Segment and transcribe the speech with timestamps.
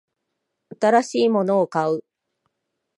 [0.81, 2.03] 新しいものを買う